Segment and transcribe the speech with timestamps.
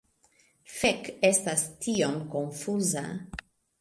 [0.77, 3.05] Fek, estas tiom konfuza…